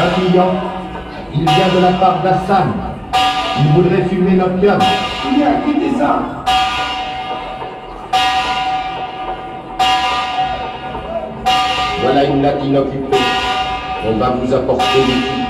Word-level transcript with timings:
Un 0.00 0.20
client, 0.20 0.54
il 1.34 1.40
vient 1.40 1.74
de 1.74 1.82
la 1.82 1.92
part 1.98 2.22
d'Hassan. 2.22 2.72
Il 3.58 3.72
voudrait 3.72 4.04
fumer 4.08 4.36
l'opium. 4.36 4.78
Bien, 5.34 5.54
quittez 5.66 5.98
ça. 5.98 6.20
Voilà 12.00 12.24
une 12.24 12.42
latine 12.42 12.76
occupée. 12.76 13.16
On 14.08 14.16
va 14.18 14.30
vous 14.30 14.54
apporter 14.54 14.98
des 14.98 15.12
filles. 15.12 15.46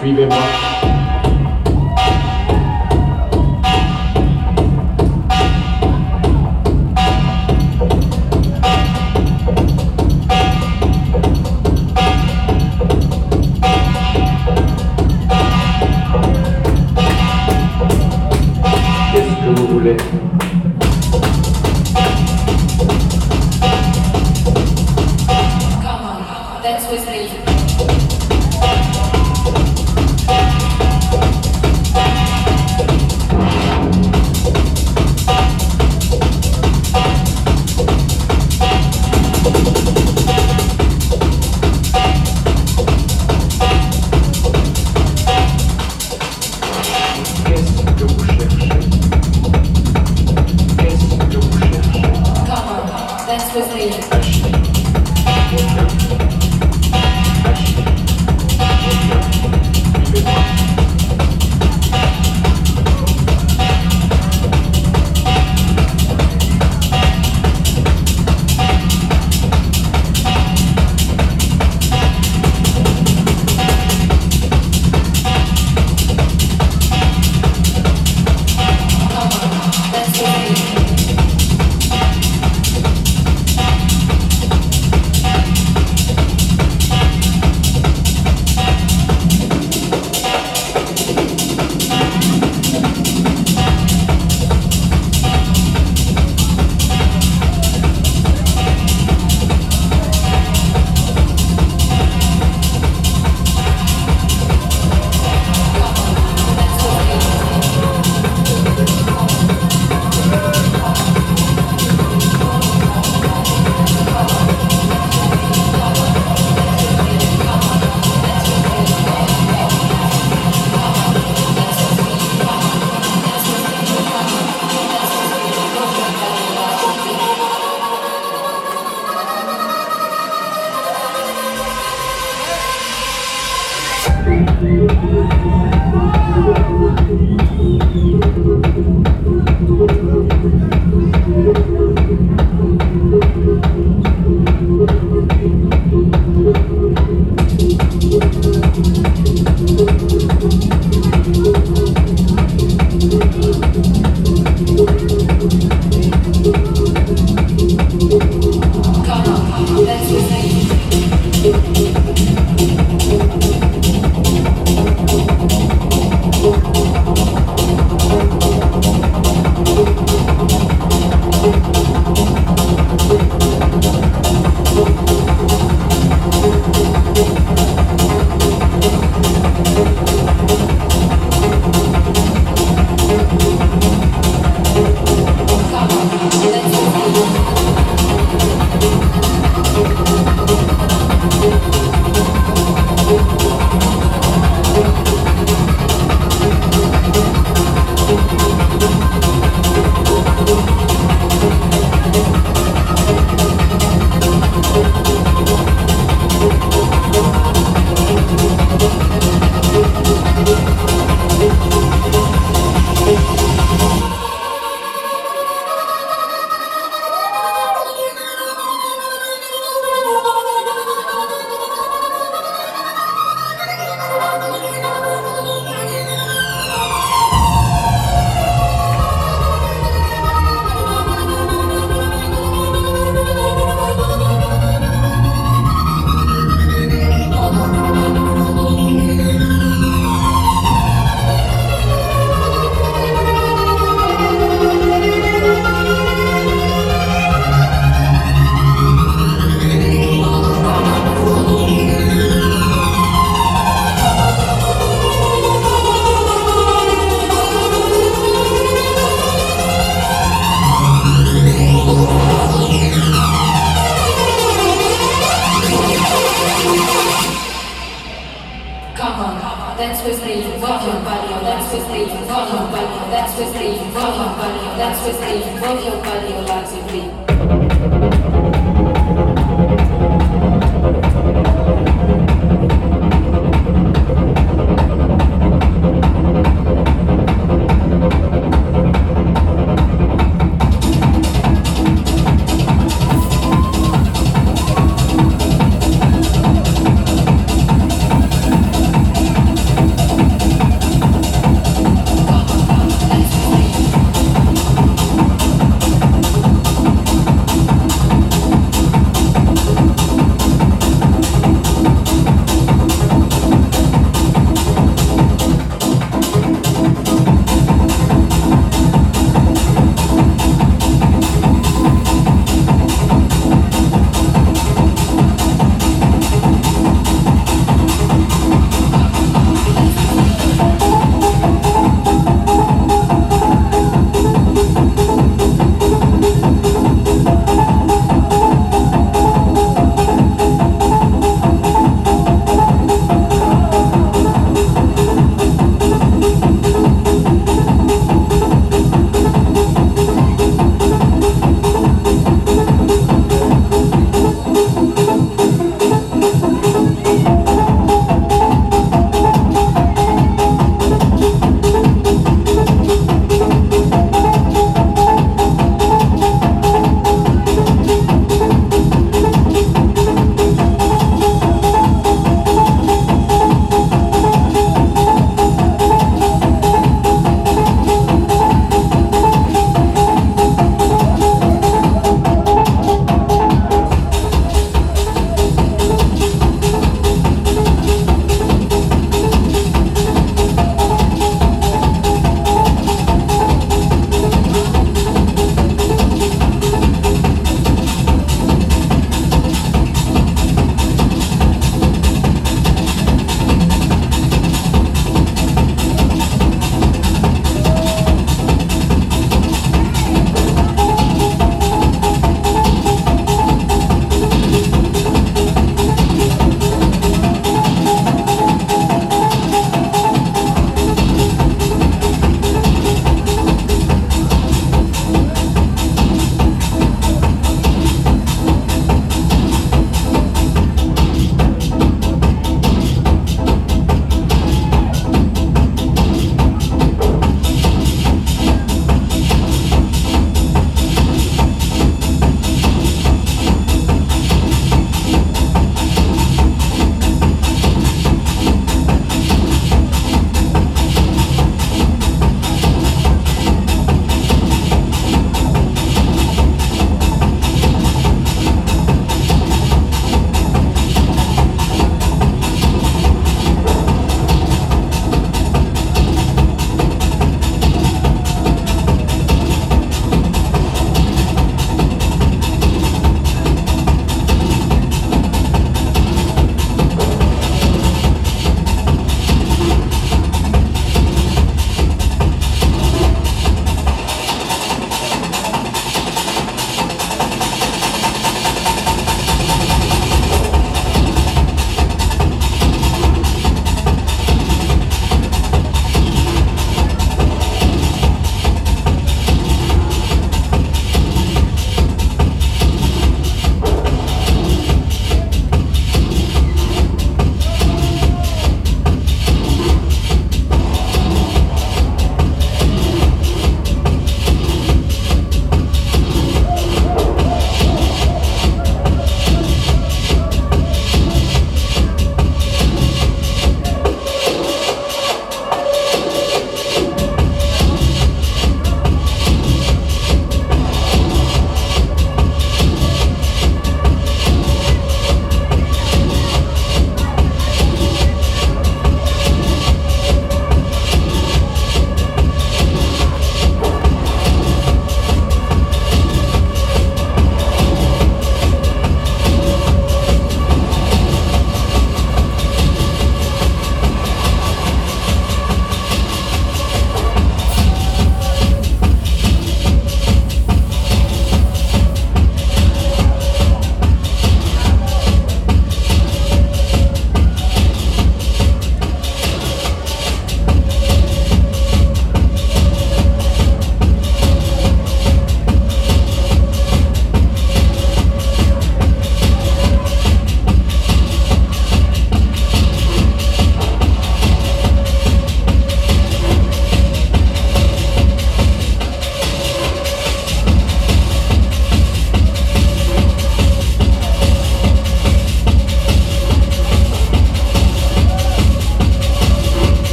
Suivez-moi. 0.00 0.65